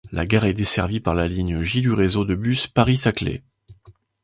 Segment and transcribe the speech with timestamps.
[0.11, 3.43] La gare est desservie par la ligne J du réseau de bus Paris-Saclay.